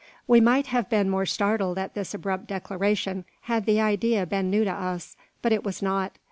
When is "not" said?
5.83-6.13